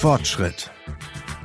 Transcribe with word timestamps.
Fortschritt. 0.00 0.70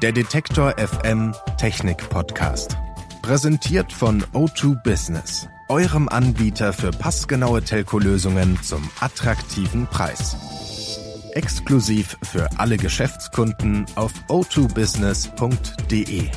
Der 0.02 0.12
Detektor 0.14 0.76
FM 0.78 1.36
Technik 1.58 2.10
Podcast. 2.10 2.78
Präsentiert 3.22 3.92
von 3.92 4.24
O2 4.34 4.82
Business, 4.82 5.50
eurem 5.68 6.08
Anbieter 6.08 6.72
für 6.72 6.92
passgenaue 6.92 7.62
Telco-Lösungen 7.62 8.58
zum 8.64 8.90
attraktiven 9.02 9.88
Preis. 9.88 10.38
Exklusiv 11.34 12.18
für 12.24 12.48
alle 12.58 12.78
Geschäftskunden 12.78 13.86
auf 13.96 14.14
o2business.de. 14.30 16.30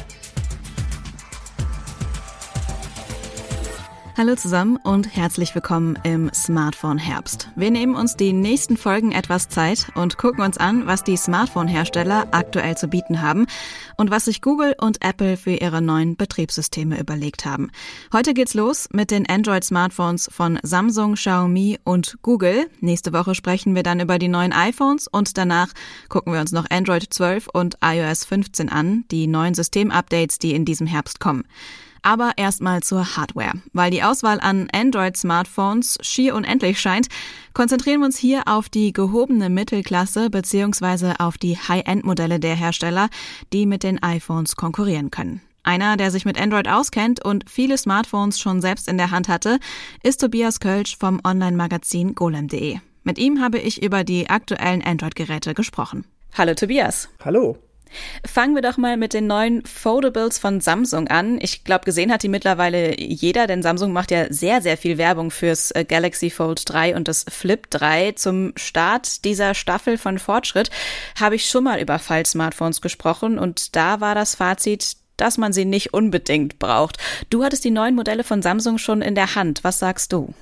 Hallo 4.18 4.34
zusammen 4.34 4.78
und 4.78 5.14
herzlich 5.14 5.54
willkommen 5.54 5.96
im 6.02 6.28
Smartphone 6.34 6.98
Herbst. 6.98 7.50
Wir 7.54 7.70
nehmen 7.70 7.94
uns 7.94 8.16
die 8.16 8.32
nächsten 8.32 8.76
Folgen 8.76 9.12
etwas 9.12 9.48
Zeit 9.48 9.92
und 9.94 10.18
gucken 10.18 10.42
uns 10.42 10.58
an, 10.58 10.88
was 10.88 11.04
die 11.04 11.16
Smartphone-Hersteller 11.16 12.26
aktuell 12.32 12.76
zu 12.76 12.88
bieten 12.88 13.22
haben 13.22 13.46
und 13.96 14.10
was 14.10 14.24
sich 14.24 14.42
Google 14.42 14.74
und 14.76 15.04
Apple 15.04 15.36
für 15.36 15.52
ihre 15.52 15.80
neuen 15.80 16.16
Betriebssysteme 16.16 16.98
überlegt 16.98 17.44
haben. 17.44 17.70
Heute 18.12 18.34
geht's 18.34 18.54
los 18.54 18.88
mit 18.92 19.12
den 19.12 19.24
Android-Smartphones 19.24 20.28
von 20.32 20.58
Samsung, 20.64 21.14
Xiaomi 21.14 21.78
und 21.84 22.18
Google. 22.20 22.66
Nächste 22.80 23.12
Woche 23.12 23.36
sprechen 23.36 23.76
wir 23.76 23.84
dann 23.84 24.00
über 24.00 24.18
die 24.18 24.26
neuen 24.26 24.52
iPhones 24.52 25.06
und 25.06 25.38
danach 25.38 25.68
gucken 26.08 26.32
wir 26.32 26.40
uns 26.40 26.50
noch 26.50 26.68
Android 26.70 27.06
12 27.08 27.46
und 27.52 27.78
iOS 27.84 28.24
15 28.24 28.68
an, 28.68 29.04
die 29.12 29.28
neuen 29.28 29.54
Systemupdates, 29.54 30.40
die 30.40 30.54
in 30.54 30.64
diesem 30.64 30.88
Herbst 30.88 31.20
kommen. 31.20 31.44
Aber 32.02 32.32
erstmal 32.36 32.82
zur 32.82 33.16
Hardware. 33.16 33.52
Weil 33.72 33.90
die 33.90 34.02
Auswahl 34.02 34.40
an 34.40 34.68
Android-Smartphones 34.72 35.98
schier 36.00 36.34
unendlich 36.34 36.80
scheint, 36.80 37.08
konzentrieren 37.54 38.00
wir 38.00 38.06
uns 38.06 38.18
hier 38.18 38.42
auf 38.46 38.68
die 38.68 38.92
gehobene 38.92 39.50
Mittelklasse 39.50 40.30
bzw. 40.30 41.14
auf 41.18 41.38
die 41.38 41.56
High-End-Modelle 41.56 42.40
der 42.40 42.54
Hersteller, 42.54 43.08
die 43.52 43.66
mit 43.66 43.82
den 43.82 44.02
iPhones 44.02 44.56
konkurrieren 44.56 45.10
können. 45.10 45.40
Einer, 45.62 45.96
der 45.98 46.10
sich 46.10 46.24
mit 46.24 46.40
Android 46.40 46.66
auskennt 46.66 47.22
und 47.22 47.44
viele 47.50 47.76
Smartphones 47.76 48.40
schon 48.40 48.62
selbst 48.62 48.88
in 48.88 48.96
der 48.96 49.10
Hand 49.10 49.28
hatte, 49.28 49.58
ist 50.02 50.20
Tobias 50.20 50.60
Kölsch 50.60 50.96
vom 50.96 51.20
Online-Magazin 51.24 52.14
golem.de. 52.14 52.78
Mit 53.04 53.18
ihm 53.18 53.40
habe 53.42 53.58
ich 53.58 53.82
über 53.82 54.04
die 54.04 54.30
aktuellen 54.30 54.82
Android-Geräte 54.82 55.54
gesprochen. 55.54 56.06
Hallo 56.34 56.54
Tobias. 56.54 57.08
Hallo. 57.24 57.58
Fangen 58.26 58.54
wir 58.54 58.62
doch 58.62 58.76
mal 58.76 58.96
mit 58.96 59.14
den 59.14 59.26
neuen 59.26 59.64
Foldables 59.64 60.38
von 60.38 60.60
Samsung 60.60 61.08
an. 61.08 61.38
Ich 61.40 61.64
glaube, 61.64 61.84
gesehen 61.84 62.12
hat 62.12 62.22
die 62.22 62.28
mittlerweile 62.28 63.00
jeder, 63.00 63.46
denn 63.46 63.62
Samsung 63.62 63.92
macht 63.92 64.10
ja 64.10 64.32
sehr, 64.32 64.62
sehr 64.62 64.76
viel 64.76 64.98
Werbung 64.98 65.30
fürs 65.30 65.70
äh, 65.72 65.84
Galaxy 65.84 66.30
Fold 66.30 66.62
3 66.64 66.96
und 66.96 67.08
das 67.08 67.24
Flip 67.28 67.68
3. 67.70 68.12
Zum 68.12 68.52
Start 68.56 69.24
dieser 69.24 69.54
Staffel 69.54 69.98
von 69.98 70.18
Fortschritt 70.18 70.70
habe 71.18 71.36
ich 71.36 71.46
schon 71.46 71.64
mal 71.64 71.80
über 71.80 71.98
Fall-Smartphones 71.98 72.80
gesprochen 72.80 73.38
und 73.38 73.76
da 73.76 74.00
war 74.00 74.14
das 74.14 74.34
Fazit, 74.34 74.96
dass 75.16 75.36
man 75.36 75.52
sie 75.52 75.64
nicht 75.64 75.92
unbedingt 75.92 76.58
braucht. 76.58 76.96
Du 77.28 77.44
hattest 77.44 77.64
die 77.64 77.70
neuen 77.70 77.94
Modelle 77.94 78.24
von 78.24 78.40
Samsung 78.40 78.78
schon 78.78 79.02
in 79.02 79.14
der 79.14 79.34
Hand. 79.34 79.64
Was 79.64 79.78
sagst 79.78 80.12
du? 80.12 80.32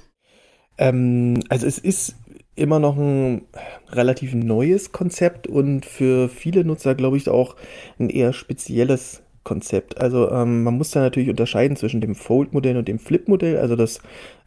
Ähm, 0.79 1.43
also 1.49 1.67
es 1.67 1.79
ist 1.79 2.15
immer 2.57 2.79
noch 2.79 2.97
ein 2.97 3.43
relativ 3.91 4.35
neues 4.35 4.91
Konzept 4.91 5.47
und 5.47 5.85
für 5.85 6.29
viele 6.29 6.65
Nutzer, 6.65 6.95
glaube 6.95 7.17
ich, 7.19 7.29
auch 7.29 7.55
ein 7.99 8.11
eher 8.11 8.33
spezielles 8.33 9.23
Konzept. 9.45 10.01
Also 10.01 10.31
ähm, 10.31 10.65
man 10.65 10.77
muss 10.77 10.91
da 10.91 11.01
natürlich 11.01 11.31
unterscheiden 11.31 11.77
zwischen 11.77 12.01
dem 12.01 12.15
Fold-Modell 12.15 12.77
und 12.77 12.89
dem 12.89 12.99
Flip-Modell. 12.99 13.59
Also 13.59 13.77
das, 13.77 14.01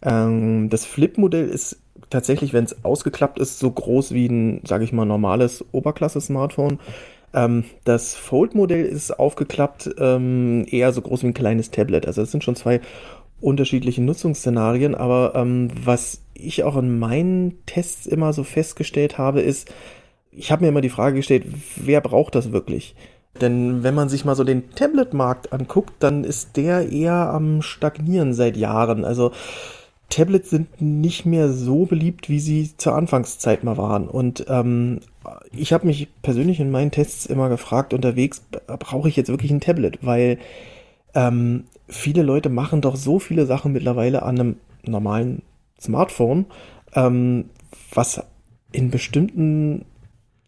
ähm, 0.04 0.70
das 0.70 0.86
Flip-Modell 0.86 1.48
ist 1.48 1.80
tatsächlich, 2.10 2.52
wenn 2.52 2.66
es 2.66 2.84
ausgeklappt 2.84 3.40
ist, 3.40 3.60
so 3.60 3.72
groß 3.72 4.14
wie 4.14 4.28
ein, 4.28 4.62
sage 4.66 4.84
ich 4.84 4.92
mal, 4.92 5.06
normales 5.06 5.64
Oberklasse-Smartphone. 5.72 6.80
Ähm, 7.34 7.64
das 7.86 8.16
Fold-Modell 8.16 8.86
ist 8.86 9.18
aufgeklappt 9.18 9.90
ähm, 10.00 10.66
eher 10.70 10.92
so 10.92 11.02
groß 11.02 11.24
wie 11.24 11.28
ein 11.28 11.34
kleines 11.34 11.72
Tablet. 11.72 12.06
Also 12.06 12.22
das 12.22 12.32
sind 12.32 12.44
schon 12.44 12.56
zwei 12.56 12.82
unterschiedliche 13.40 14.02
Nutzungsszenarien, 14.02 14.96
aber 14.96 15.34
ähm, 15.36 15.70
was 15.84 16.22
ich 16.40 16.64
auch 16.64 16.78
in 16.78 17.00
meinen 17.00 17.66
Tests 17.66 18.06
immer 18.06 18.34
so 18.34 18.44
festgestellt 18.44 19.18
habe, 19.18 19.42
ist, 19.42 19.72
ich 20.32 20.52
habe 20.52 20.64
mir 20.64 20.70
immer 20.70 20.82
die 20.82 20.90
Frage 20.90 21.18
gestellt, 21.18 21.46
wer 21.76 22.02
braucht 22.02 22.36
das 22.36 22.52
wirklich? 22.52 22.96
Denn 23.42 23.84
wenn 23.84 23.96
man 23.96 24.10
sich 24.10 24.26
mal 24.26 24.36
so 24.36 24.44
den 24.44 24.72
Tablet-Markt 24.72 25.54
anguckt, 25.54 25.94
dann 26.00 26.24
ist 26.24 26.58
der 26.58 26.92
eher 26.92 27.14
am 27.14 27.62
Stagnieren 27.62 28.34
seit 28.34 28.58
Jahren. 28.58 29.06
Also 29.06 29.32
Tablets 30.10 30.50
sind 30.50 30.82
nicht 30.82 31.26
mehr 31.26 31.50
so 31.50 31.86
beliebt, 31.86 32.30
wie 32.30 32.40
sie 32.40 32.76
zur 32.76 32.96
Anfangszeit 32.96 33.64
mal 33.64 33.78
waren. 33.78 34.08
Und 34.08 34.46
ähm, 34.50 35.00
ich 35.52 35.72
habe 35.72 35.88
mich 35.88 36.08
persönlich 36.22 36.60
in 36.60 36.72
meinen 36.72 36.92
Tests 36.92 37.26
immer 37.28 37.50
gefragt, 37.50 37.94
unterwegs, 37.94 38.44
brauche 38.68 39.08
ich 39.08 39.16
jetzt 39.16 39.30
wirklich 39.30 39.52
ein 39.52 39.62
Tablet? 39.62 40.00
Weil 40.02 40.40
ähm, 41.14 41.66
viele 41.88 42.24
Leute 42.24 42.50
machen 42.50 42.82
doch 42.82 42.96
so 42.96 43.20
viele 43.20 43.46
Sachen 43.46 43.72
mittlerweile 43.72 44.24
an 44.24 44.40
einem 44.40 44.56
normalen 44.84 45.44
Smartphone, 45.80 46.46
ähm, 46.94 47.50
was 47.94 48.22
in 48.72 48.92
bestimmten 48.92 49.86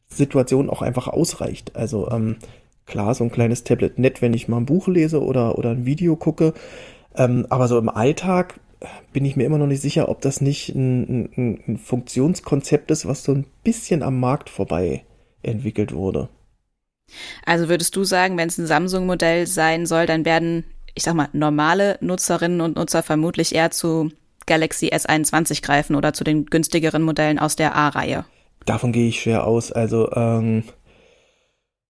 Situationen 0.08 0.70
auch 0.70 0.82
einfach 0.82 1.08
ausreicht. 1.08 1.76
Also 1.76 2.10
ähm, 2.12 2.38
klar, 2.86 3.16
so 3.16 3.24
ein 3.24 3.32
kleines 3.32 3.64
Tablet 3.64 3.98
nett, 3.98 4.22
wenn 4.22 4.34
ich 4.34 4.48
mal 4.48 4.58
ein 4.58 4.66
Buch 4.66 4.88
lese 4.88 5.24
oder, 5.24 5.58
oder 5.58 5.72
ein 5.72 5.86
Video 5.86 6.16
gucke. 6.16 6.54
Ähm, 7.16 7.48
aber 7.50 7.68
so 7.68 7.78
im 7.78 7.90
Alltag 7.90 8.60
bin 9.14 9.26
ich 9.26 9.36
mir 9.36 9.46
immer 9.46 9.58
noch 9.58 9.68
nicht 9.68 9.82
sicher, 9.82 10.10
ob 10.10 10.22
das 10.22 10.42
nicht 10.42 10.70
ein, 10.70 11.30
ein, 11.36 11.64
ein 11.68 11.78
Funktionskonzept 11.78 12.92
ist, 12.92 13.06
was 13.06 13.24
so 13.24 13.34
ein 13.34 13.46
bisschen 13.64 14.04
am 14.04 14.20
Markt 14.20 14.50
vorbei 14.50 15.04
entwickelt 15.44 15.94
wurde. 15.94 16.30
Also 17.46 17.70
würdest 17.70 17.96
du 17.96 18.04
sagen, 18.04 18.38
wenn 18.38 18.48
es 18.48 18.58
ein 18.58 18.68
Samsung-Modell 18.68 19.46
sein 19.46 19.86
soll, 19.86 20.06
dann 20.06 20.26
werden, 20.26 20.64
ich 20.96 21.04
sag 21.04 21.14
mal, 21.14 21.30
normale 21.34 21.98
Nutzerinnen 22.02 22.62
und 22.62 22.78
Nutzer 22.78 23.04
vermutlich 23.04 23.54
eher 23.54 23.72
zu 23.72 24.12
Galaxy 24.46 24.90
S21 24.90 25.62
greifen 25.62 25.96
oder 25.96 26.14
zu 26.14 26.24
den 26.24 26.46
günstigeren 26.46 27.02
Modellen 27.02 27.40
aus 27.40 27.56
der 27.56 27.76
A-Reihe? 27.76 28.26
Davon 28.66 28.92
gehe 28.92 29.08
ich 29.08 29.22
schwer 29.22 29.46
aus. 29.46 29.72
Also 29.72 30.12
ähm, 30.14 30.64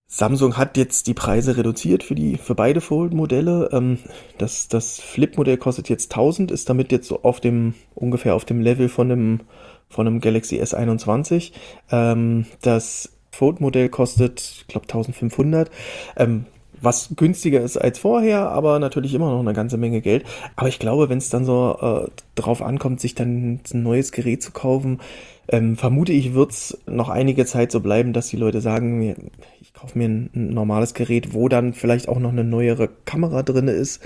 Samsung 0.07 0.57
hat 0.57 0.75
jetzt 0.75 1.07
die 1.07 1.13
Preise 1.13 1.55
reduziert 1.55 2.03
für 2.03 2.15
die 2.15 2.37
für 2.37 2.55
beide 2.55 2.81
Fold-Modelle. 2.81 3.69
Ähm, 3.71 3.99
das 4.37 4.67
das 4.67 4.99
Flip-Modell 4.99 5.57
kostet 5.57 5.87
jetzt 5.89 6.11
1000, 6.11 6.51
ist 6.51 6.69
damit 6.69 6.91
jetzt 6.91 7.07
so 7.07 7.23
auf 7.23 7.39
dem 7.39 7.75
ungefähr 7.95 8.35
auf 8.35 8.45
dem 8.45 8.59
Level 8.59 8.89
von 8.89 9.11
einem 9.11 9.39
von 9.87 10.07
einem 10.07 10.19
Galaxy 10.19 10.61
S21. 10.61 11.51
Ähm, 11.91 12.45
das 12.61 13.13
Fold-Modell 13.31 13.89
kostet, 13.89 14.41
ich 14.41 14.67
glaube, 14.67 14.85
1500. 14.85 15.71
Ähm, 16.17 16.45
was 16.81 17.13
günstiger 17.15 17.61
ist 17.61 17.77
als 17.77 17.99
vorher, 17.99 18.49
aber 18.49 18.79
natürlich 18.79 19.13
immer 19.13 19.31
noch 19.31 19.39
eine 19.39 19.53
ganze 19.53 19.77
Menge 19.77 20.01
Geld. 20.01 20.25
Aber 20.55 20.67
ich 20.67 20.79
glaube, 20.79 21.09
wenn 21.09 21.17
es 21.17 21.29
dann 21.29 21.45
so 21.45 21.77
äh, 21.81 22.09
drauf 22.35 22.61
ankommt, 22.61 22.99
sich 22.99 23.15
dann 23.15 23.59
ein 23.73 23.83
neues 23.83 24.11
Gerät 24.11 24.41
zu 24.41 24.51
kaufen, 24.51 24.99
ähm, 25.47 25.75
vermute 25.77 26.13
ich, 26.13 26.33
wird 26.33 26.51
es 26.51 26.77
noch 26.87 27.09
einige 27.09 27.45
Zeit 27.45 27.71
so 27.71 27.81
bleiben, 27.81 28.13
dass 28.13 28.27
die 28.27 28.37
Leute 28.37 28.61
sagen, 28.61 29.31
ich 29.59 29.73
kaufe 29.73 29.97
mir 29.97 30.07
ein, 30.07 30.29
ein, 30.33 30.53
normales 30.53 30.93
Gerät, 30.93 31.33
wo 31.33 31.49
dann 31.49 31.73
vielleicht 31.73 32.07
auch 32.07 32.19
noch 32.19 32.31
eine 32.31 32.43
neuere 32.43 32.89
Kamera 33.05 33.43
drin 33.43 33.67
ist. 33.67 34.01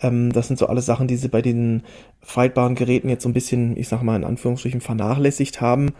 Ähm, 0.00 0.32
das 0.32 0.48
sind 0.48 0.58
so 0.58 0.66
alles 0.66 0.86
Sachen, 0.86 1.06
die 1.06 1.16
sie 1.16 1.28
bei 1.28 1.42
den 1.42 1.82
faltbaren 2.22 2.74
Geräten 2.74 3.08
jetzt 3.08 3.22
so 3.22 3.28
ein 3.28 3.34
bisschen, 3.34 3.76
ich 3.76 3.88
sag 3.88 4.02
mal 4.02 4.16
in 4.16 4.24
Anführungsstrichen, 4.24 4.80
vernachlässigt 4.80 5.60
haben. 5.60 5.92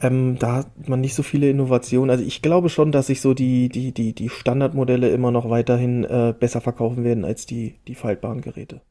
Ähm, 0.00 0.38
da 0.38 0.56
hat 0.56 0.88
man 0.88 1.00
nicht 1.00 1.14
so 1.14 1.22
viele 1.22 1.48
Innovationen. 1.48 2.10
Also 2.10 2.24
ich 2.24 2.42
glaube 2.42 2.68
schon, 2.68 2.92
dass 2.92 3.06
sich 3.06 3.20
so 3.20 3.32
die, 3.32 3.68
die, 3.68 3.92
die, 3.92 4.12
die 4.12 4.28
Standardmodelle 4.28 5.08
immer 5.08 5.30
noch 5.30 5.48
weiterhin 5.48 6.04
äh, 6.04 6.34
besser 6.38 6.60
verkaufen 6.60 7.02
werden 7.02 7.24
als 7.24 7.46
die, 7.46 7.76
die 7.88 7.94
faltbaren 7.94 8.42
Geräte. 8.42 8.82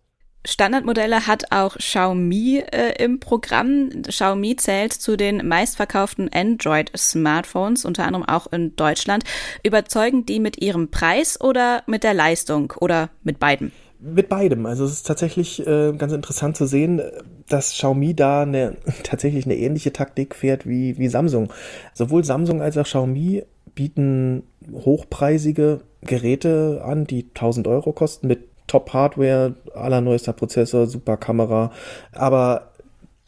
Standardmodelle 0.48 1.26
hat 1.28 1.52
auch 1.52 1.76
Xiaomi 1.76 2.64
äh, 2.72 3.04
im 3.04 3.20
Programm. 3.20 3.90
Xiaomi 4.04 4.56
zählt 4.56 4.94
zu 4.94 5.18
den 5.18 5.48
meistverkauften 5.48 6.30
Android-Smartphones, 6.32 7.86
unter 7.86 8.06
anderem 8.06 8.28
auch 8.28 8.48
in 8.52 8.76
Deutschland. 8.76 9.24
Überzeugen 9.64 10.26
die 10.26 10.40
mit 10.40 10.62
ihrem 10.62 10.92
Preis 10.92 11.40
oder 11.42 11.84
mit 11.88 12.04
der 12.04 12.14
Leistung 12.14 12.74
oder 12.80 13.10
mit 13.24 13.40
beiden? 13.40 13.72
Mit 14.00 14.30
beidem. 14.30 14.66
Also 14.66 14.86
es 14.86 14.94
ist 14.94 15.08
tatsächlich 15.08 15.66
äh, 15.66 15.94
ganz 15.94 16.12
interessant 16.12 16.58
zu 16.58 16.66
sehen, 16.66 17.02
dass 17.50 17.72
Xiaomi 17.72 18.14
da 18.14 18.42
eine, 18.42 18.76
tatsächlich 19.04 19.46
eine 19.46 19.56
ähnliche 19.56 19.94
Taktik 19.94 20.36
fährt 20.36 20.68
wie, 20.68 20.98
wie 20.98 21.08
Samsung. 21.08 21.52
Sowohl 21.94 22.24
Samsung 22.24 22.62
als 22.62 22.78
auch 22.78 22.86
Xiaomi 22.86 23.44
bieten 23.74 24.44
hochpreisige 24.72 25.82
Geräte 26.02 26.82
an, 26.86 27.06
die 27.06 27.26
1000 27.30 27.68
Euro 27.68 27.94
kosten 27.94 28.28
mit 28.28 28.48
Top-Hardware, 28.68 29.56
allerneuester 29.74 30.34
Prozessor, 30.34 30.88
super 30.88 31.18
Kamera. 31.18 31.72
Aber 32.12 32.72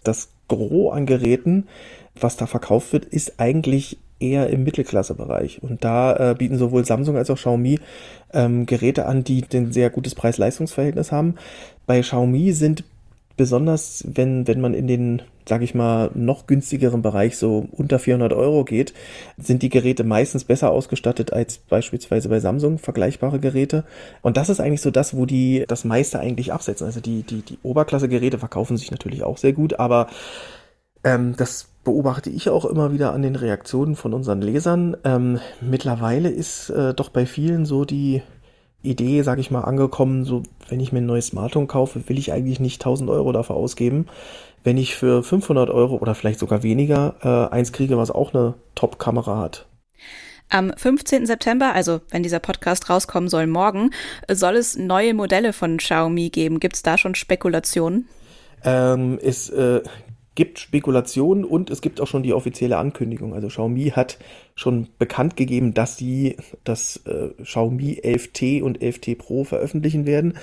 das 0.03 0.29
Gros 0.47 0.93
an 0.93 1.05
Geräten, 1.05 1.67
was 2.19 2.37
da 2.37 2.47
verkauft 2.47 2.93
wird, 2.93 3.05
ist 3.05 3.39
eigentlich 3.39 3.99
eher 4.19 4.49
im 4.49 4.63
Mittelklassebereich. 4.63 5.61
Und 5.61 5.83
da 5.83 6.31
äh, 6.31 6.35
bieten 6.35 6.57
sowohl 6.57 6.85
Samsung 6.85 7.17
als 7.17 7.29
auch 7.29 7.37
Xiaomi 7.37 7.79
ähm, 8.33 8.65
Geräte 8.65 9.05
an, 9.05 9.23
die 9.23 9.45
ein 9.53 9.71
sehr 9.71 9.89
gutes 9.89 10.15
Preis-Leistungs-Verhältnis 10.15 11.11
haben. 11.11 11.35
Bei 11.85 12.01
Xiaomi 12.01 12.51
sind 12.51 12.83
besonders 13.37 14.03
wenn, 14.07 14.47
wenn 14.47 14.59
man 14.59 14.73
in 14.73 14.87
den, 14.87 15.21
sag 15.47 15.61
ich 15.61 15.75
mal, 15.75 16.09
noch 16.15 16.47
günstigeren 16.47 17.03
Bereich, 17.03 17.37
so 17.37 17.67
unter 17.71 17.99
400 17.99 18.33
Euro 18.33 18.65
geht, 18.65 18.93
sind 19.37 19.61
die 19.61 19.69
Geräte 19.69 20.03
meistens 20.03 20.43
besser 20.43 20.71
ausgestattet 20.71 21.31
als 21.31 21.59
beispielsweise 21.59 22.27
bei 22.27 22.39
Samsung 22.39 22.79
vergleichbare 22.79 23.39
Geräte. 23.39 23.85
Und 24.23 24.35
das 24.35 24.49
ist 24.49 24.59
eigentlich 24.59 24.81
so 24.81 24.91
das, 24.91 25.15
wo 25.15 25.25
die 25.27 25.63
das 25.67 25.85
meiste 25.85 26.19
eigentlich 26.19 26.51
absetzen. 26.51 26.87
Also 26.87 26.99
die, 26.99 27.21
die, 27.21 27.43
die 27.43 27.59
Oberklasse-Geräte 27.61 28.39
verkaufen 28.39 28.75
sich 28.75 28.91
natürlich 28.91 29.23
auch 29.23 29.37
sehr 29.37 29.53
gut, 29.53 29.79
aber 29.79 30.07
ähm, 31.03 31.35
das 31.37 31.69
beobachte 31.87 32.29
ich 32.29 32.49
auch 32.49 32.65
immer 32.65 32.91
wieder 32.91 33.13
an 33.13 33.21
den 33.21 33.37
Reaktionen 33.37 33.95
von 33.95 34.13
unseren 34.13 34.41
Lesern. 34.41 34.97
Ähm, 35.05 35.39
mittlerweile 35.61 36.27
ist 36.27 36.69
äh, 36.69 36.93
doch 36.93 37.07
bei 37.07 37.25
vielen 37.25 37.65
so 37.65 37.85
die 37.85 38.21
Idee, 38.83 39.21
sag 39.21 39.39
ich 39.39 39.51
mal, 39.51 39.61
angekommen, 39.61 40.25
so 40.25 40.43
wenn 40.67 40.81
ich 40.81 40.91
mir 40.91 40.99
ein 40.99 41.05
neues 41.05 41.27
Smartphone 41.27 41.67
kaufe, 41.67 42.09
will 42.09 42.17
ich 42.17 42.33
eigentlich 42.33 42.59
nicht 42.59 42.81
1000 42.81 43.09
Euro 43.09 43.31
dafür 43.31 43.55
ausgeben. 43.55 44.07
Wenn 44.65 44.75
ich 44.75 44.97
für 44.97 45.23
500 45.23 45.69
Euro 45.69 45.95
oder 45.95 46.13
vielleicht 46.13 46.39
sogar 46.39 46.61
weniger 46.61 47.15
äh, 47.23 47.55
eins 47.55 47.71
kriege, 47.71 47.97
was 47.97 48.11
auch 48.11 48.33
eine 48.33 48.55
Top-Kamera 48.75 49.37
hat. 49.39 49.65
Am 50.49 50.73
15. 50.75 51.25
September, 51.25 51.73
also 51.73 52.01
wenn 52.09 52.21
dieser 52.21 52.39
Podcast 52.39 52.89
rauskommen 52.89 53.29
soll, 53.29 53.47
morgen, 53.47 53.91
soll 54.29 54.57
es 54.57 54.77
neue 54.77 55.13
Modelle 55.13 55.53
von 55.53 55.77
Xiaomi 55.77 56.31
geben. 56.31 56.59
Gibt 56.59 56.75
es 56.75 56.83
da 56.83 56.97
schon 56.97 57.15
Spekulationen? 57.15 58.09
Ähm, 58.65 59.19
es 59.21 59.49
äh, 59.49 59.81
gibt 60.37 60.59
Spekulationen 60.59 61.43
und 61.43 61.71
es 61.71 61.81
gibt 61.81 61.99
auch 61.99 62.05
schon 62.05 62.21
die 62.21 62.31
offizielle 62.31 62.77
Ankündigung. 62.77 63.33
Also 63.33 63.47
Xiaomi 63.47 63.89
hat 63.89 64.19
schon 64.53 64.87
bekannt 64.99 65.35
gegeben, 65.35 65.73
dass 65.73 65.97
sie 65.97 66.37
das 66.63 67.01
äh, 67.07 67.29
Xiaomi 67.43 67.99
11T 68.03 68.61
und 68.61 68.79
11T 68.79 69.17
Pro 69.17 69.43
veröffentlichen 69.43 70.05
werden, 70.05 70.35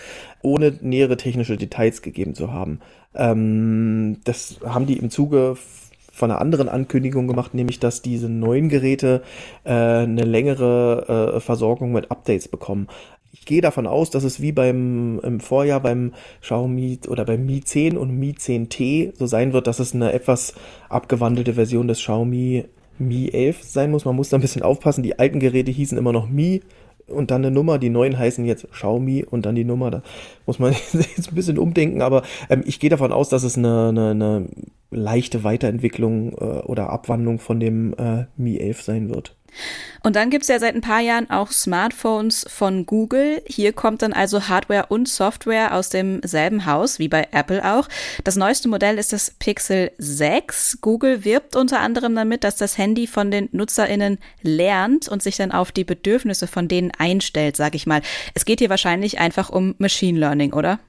ohne 0.43 0.76
nähere 0.81 1.17
technische 1.17 1.56
Details 1.56 2.02
gegeben 2.02 2.35
zu 2.35 2.52
haben. 2.52 2.81
Ähm, 3.14 4.19
das 4.25 4.58
haben 4.64 4.87
die 4.87 4.99
im 4.99 5.11
Zuge 5.11 5.56
von 6.12 6.31
einer 6.31 6.41
anderen 6.41 6.69
Ankündigung 6.69 7.29
gemacht, 7.29 7.55
nämlich 7.55 7.79
dass 7.79 8.02
diese 8.02 8.29
neuen 8.29 8.69
Geräte 8.69 9.23
äh, 9.62 9.70
eine 9.70 10.25
längere 10.25 11.37
äh, 11.37 11.41
Versorgung 11.41 11.93
mit 11.93 12.11
Updates 12.11 12.49
bekommen 12.49 12.88
ich 13.35 13.47
gehe 13.47 13.61
davon 13.61 13.89
aus, 13.89 14.11
dass 14.11 14.23
es 14.23 14.41
wie 14.41 14.53
beim 14.53 15.19
im 15.25 15.41
Vorjahr 15.41 15.81
beim 15.81 16.13
Xiaomi 16.41 17.01
oder 17.09 17.25
beim 17.25 17.45
Mi 17.45 17.61
10 17.61 17.97
und 17.99 18.17
Mi 18.17 18.31
10T 18.31 19.13
so 19.19 19.27
sein 19.27 19.53
wird, 19.53 19.67
dass 19.67 19.81
es 19.81 19.93
eine 19.93 20.13
etwas 20.13 20.55
abgewandelte 20.89 21.55
Version 21.55 21.89
des 21.89 21.99
Xiaomi 21.99 22.67
Mi 22.99 23.31
11 23.33 23.65
sein 23.65 23.91
muss. 23.91 24.05
Man 24.05 24.15
muss 24.15 24.29
da 24.29 24.39
ein 24.39 24.41
bisschen 24.41 24.63
aufpassen. 24.63 25.03
Die 25.03 25.19
alten 25.19 25.41
Geräte 25.41 25.73
hießen 25.73 25.99
immer 25.99 26.13
noch 26.13 26.29
Mi 26.29 26.61
und 27.09 27.33
dann 27.33 27.45
eine 27.45 27.53
Nummer. 27.53 27.79
Die 27.79 27.91
neuen 27.91 28.17
heißen 28.17 28.45
jetzt 28.45 28.71
Xiaomi 28.71 29.25
und 29.25 29.47
dann 29.47 29.57
die 29.57 29.65
Nummer. 29.65 29.91
Da 29.91 30.03
muss 30.47 30.61
man 30.61 30.73
jetzt 30.93 31.29
ein 31.29 31.35
bisschen 31.35 31.59
umdenken, 31.59 32.03
aber 32.03 32.23
ähm, 32.49 32.63
ich 32.65 32.79
gehe 32.79 32.91
davon 32.91 33.11
aus, 33.11 33.31
dass 33.31 33.43
es 33.43 33.59
eine, 33.59 33.89
eine, 33.89 34.11
eine 34.11 34.49
leichte 34.93 35.43
Weiterentwicklung 35.43 36.35
äh, 36.35 36.63
oder 36.63 36.91
Abwandlung 36.91 37.41
von 37.41 37.59
dem 37.59 37.95
äh, 37.95 38.27
Mi 38.37 38.59
11 38.59 38.83
sein 38.83 39.09
wird. 39.13 39.35
Und 40.03 40.17
dann 40.17 40.29
gibt's 40.29 40.49
ja 40.49 40.59
seit 40.59 40.75
ein 40.75 40.83
paar 40.83 41.01
Jahren 41.01 41.31
auch 41.31 41.51
Smartphones 41.51 42.45
von 42.49 42.85
Google. 42.85 43.43
Hier 43.47 43.73
kommt 43.73 44.03
dann 44.03 44.12
also 44.12 44.49
Hardware 44.49 44.87
und 44.89 45.09
Software 45.09 45.75
aus 45.75 45.89
demselben 45.89 46.67
Haus, 46.67 46.99
wie 46.99 47.09
bei 47.09 47.29
Apple 47.33 47.65
auch. 47.65 47.89
Das 48.23 48.37
neueste 48.37 48.69
Modell 48.69 48.99
ist 48.99 49.15
das 49.15 49.31
Pixel 49.31 49.93
6. 49.97 50.79
Google 50.83 51.25
wirbt 51.25 51.56
unter 51.56 51.81
anderem 51.81 52.15
damit, 52.15 52.45
dass 52.45 52.56
das 52.56 52.77
Handy 52.77 53.06
von 53.06 53.31
den 53.31 53.49
NutzerInnen 53.53 54.19
lernt 54.43 55.09
und 55.09 55.23
sich 55.23 55.37
dann 55.37 55.53
auf 55.53 55.73
die 55.73 55.85
Bedürfnisse 55.85 56.47
von 56.47 56.69
denen 56.69 56.93
einstellt, 56.99 57.56
sag 57.56 57.75
ich 57.75 57.87
mal. 57.87 58.03
Es 58.35 58.45
geht 58.45 58.59
hier 58.59 58.71
wahrscheinlich 58.71 59.19
einfach 59.19 59.49
um 59.49 59.75
Machine 59.79 60.19
Learning, 60.19 60.53
oder? 60.53 60.81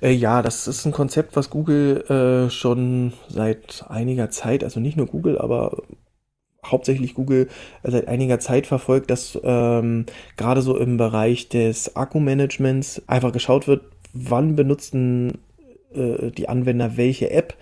Äh, 0.00 0.12
ja, 0.12 0.42
das 0.42 0.68
ist 0.68 0.84
ein 0.84 0.92
Konzept, 0.92 1.36
was 1.36 1.50
Google 1.50 2.04
äh, 2.08 2.50
schon 2.50 3.12
seit 3.28 3.84
einiger 3.88 4.30
Zeit, 4.30 4.64
also 4.64 4.80
nicht 4.80 4.96
nur 4.96 5.06
Google, 5.06 5.38
aber 5.38 5.82
hauptsächlich 6.64 7.14
Google 7.14 7.48
seit 7.82 8.08
einiger 8.08 8.40
Zeit 8.40 8.66
verfolgt, 8.66 9.10
dass 9.10 9.38
ähm, 9.42 10.06
gerade 10.36 10.62
so 10.62 10.76
im 10.76 10.96
Bereich 10.96 11.48
des 11.48 11.96
Akkumanagements 11.96 13.02
einfach 13.06 13.32
geschaut 13.32 13.68
wird, 13.68 13.82
wann 14.12 14.56
benutzen 14.56 15.38
äh, 15.94 16.30
die 16.30 16.48
Anwender 16.48 16.96
welche 16.96 17.30
App, 17.30 17.54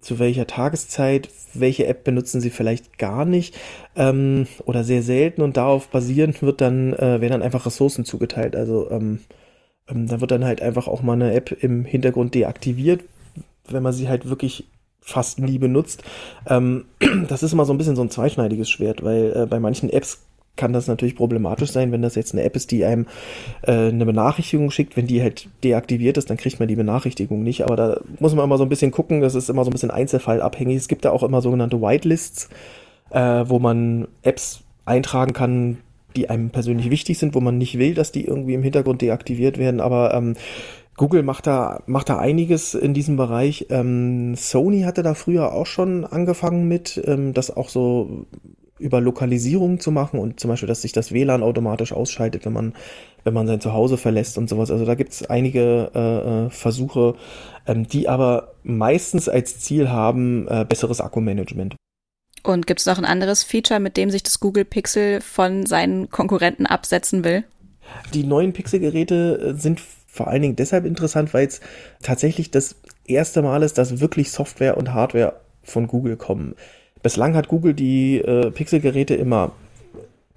zu 0.00 0.18
welcher 0.18 0.46
Tageszeit, 0.46 1.28
welche 1.54 1.86
App 1.86 2.04
benutzen 2.04 2.40
sie 2.40 2.50
vielleicht 2.50 2.98
gar 2.98 3.24
nicht 3.24 3.56
ähm, 3.96 4.46
oder 4.66 4.84
sehr 4.84 5.02
selten 5.02 5.40
und 5.40 5.56
darauf 5.56 5.88
basierend 5.88 6.42
wird 6.42 6.60
dann, 6.60 6.92
äh, 6.92 7.20
werden 7.20 7.30
dann 7.30 7.42
einfach 7.42 7.66
Ressourcen 7.66 8.04
zugeteilt. 8.04 8.54
Also 8.54 8.90
ähm, 8.90 9.20
ähm, 9.88 10.06
da 10.06 10.20
wird 10.20 10.30
dann 10.30 10.44
halt 10.44 10.60
einfach 10.60 10.88
auch 10.88 11.02
mal 11.02 11.14
eine 11.14 11.32
App 11.32 11.52
im 11.62 11.84
Hintergrund 11.84 12.34
deaktiviert, 12.34 13.04
wenn 13.68 13.82
man 13.82 13.92
sie 13.92 14.08
halt 14.08 14.28
wirklich 14.28 14.66
fast 15.04 15.38
nie 15.38 15.58
benutzt. 15.58 16.02
Ähm, 16.48 16.86
das 17.28 17.42
ist 17.42 17.52
immer 17.52 17.66
so 17.66 17.72
ein 17.72 17.78
bisschen 17.78 17.96
so 17.96 18.02
ein 18.02 18.10
zweischneidiges 18.10 18.70
Schwert, 18.70 19.04
weil 19.04 19.32
äh, 19.36 19.46
bei 19.46 19.60
manchen 19.60 19.90
Apps 19.90 20.22
kann 20.56 20.72
das 20.72 20.86
natürlich 20.86 21.16
problematisch 21.16 21.72
sein, 21.72 21.90
wenn 21.90 22.02
das 22.02 22.14
jetzt 22.14 22.32
eine 22.32 22.44
App 22.44 22.54
ist, 22.54 22.70
die 22.70 22.84
einem 22.84 23.06
äh, 23.62 23.88
eine 23.88 24.06
Benachrichtigung 24.06 24.70
schickt. 24.70 24.96
Wenn 24.96 25.06
die 25.06 25.20
halt 25.20 25.48
deaktiviert 25.64 26.16
ist, 26.16 26.30
dann 26.30 26.36
kriegt 26.36 26.60
man 26.60 26.68
die 26.68 26.76
Benachrichtigung 26.76 27.42
nicht. 27.42 27.64
Aber 27.64 27.76
da 27.76 28.00
muss 28.20 28.34
man 28.34 28.44
immer 28.44 28.56
so 28.56 28.62
ein 28.62 28.68
bisschen 28.68 28.92
gucken, 28.92 29.20
das 29.20 29.34
ist 29.34 29.50
immer 29.50 29.64
so 29.64 29.70
ein 29.70 29.72
bisschen 29.72 29.90
einzelfallabhängig. 29.90 30.76
Es 30.76 30.88
gibt 30.88 31.04
da 31.04 31.10
auch 31.10 31.24
immer 31.24 31.42
sogenannte 31.42 31.82
Whitelists, 31.82 32.48
äh, 33.10 33.44
wo 33.46 33.58
man 33.58 34.06
Apps 34.22 34.62
eintragen 34.84 35.32
kann, 35.32 35.78
die 36.14 36.30
einem 36.30 36.50
persönlich 36.50 36.88
wichtig 36.90 37.18
sind, 37.18 37.34
wo 37.34 37.40
man 37.40 37.58
nicht 37.58 37.78
will, 37.78 37.94
dass 37.94 38.12
die 38.12 38.24
irgendwie 38.24 38.54
im 38.54 38.62
Hintergrund 38.62 39.02
deaktiviert 39.02 39.58
werden. 39.58 39.80
Aber 39.80 40.14
ähm, 40.14 40.36
Google 40.96 41.22
macht 41.22 41.46
da, 41.46 41.82
macht 41.86 42.08
da 42.08 42.18
einiges 42.18 42.74
in 42.74 42.94
diesem 42.94 43.16
Bereich. 43.16 43.66
Ähm, 43.70 44.36
Sony 44.36 44.82
hatte 44.82 45.02
da 45.02 45.14
früher 45.14 45.52
auch 45.52 45.66
schon 45.66 46.04
angefangen 46.04 46.68
mit, 46.68 47.02
ähm, 47.04 47.32
das 47.34 47.54
auch 47.54 47.68
so 47.68 48.26
über 48.78 49.00
Lokalisierung 49.00 49.80
zu 49.80 49.90
machen 49.90 50.18
und 50.18 50.40
zum 50.40 50.50
Beispiel, 50.50 50.66
dass 50.66 50.82
sich 50.82 50.92
das 50.92 51.12
WLAN 51.12 51.42
automatisch 51.42 51.92
ausschaltet, 51.92 52.44
wenn 52.44 52.52
man, 52.52 52.74
wenn 53.22 53.34
man 53.34 53.46
sein 53.46 53.60
Zuhause 53.60 53.96
verlässt 53.96 54.36
und 54.36 54.48
sowas. 54.48 54.70
Also 54.70 54.84
da 54.84 54.94
gibt's 54.94 55.24
einige 55.24 55.90
äh, 55.94 56.46
äh, 56.46 56.50
Versuche, 56.50 57.14
ähm, 57.66 57.86
die 57.86 58.08
aber 58.08 58.54
meistens 58.62 59.28
als 59.28 59.60
Ziel 59.60 59.90
haben, 59.90 60.48
äh, 60.48 60.64
besseres 60.68 61.00
Akkumanagement. 61.00 61.76
Und 62.42 62.66
gibt's 62.66 62.86
noch 62.86 62.98
ein 62.98 63.06
anderes 63.06 63.42
Feature, 63.42 63.80
mit 63.80 63.96
dem 63.96 64.10
sich 64.10 64.22
das 64.22 64.38
Google 64.38 64.64
Pixel 64.64 65.20
von 65.22 65.66
seinen 65.66 66.10
Konkurrenten 66.10 66.66
absetzen 66.66 67.24
will? 67.24 67.44
Die 68.12 68.24
neuen 68.24 68.52
Pixel-Geräte 68.52 69.54
äh, 69.54 69.60
sind 69.60 69.80
vor 70.14 70.28
allen 70.28 70.42
Dingen 70.42 70.54
deshalb 70.54 70.84
interessant, 70.84 71.34
weil 71.34 71.48
es 71.48 71.60
tatsächlich 72.00 72.52
das 72.52 72.76
erste 73.04 73.42
Mal 73.42 73.64
ist, 73.64 73.78
dass 73.78 73.98
wirklich 73.98 74.30
Software 74.30 74.76
und 74.76 74.94
Hardware 74.94 75.40
von 75.64 75.88
Google 75.88 76.16
kommen. 76.16 76.54
Bislang 77.02 77.34
hat 77.34 77.48
Google 77.48 77.74
die 77.74 78.18
äh, 78.18 78.52
Pixel-Geräte 78.52 79.16
immer 79.16 79.50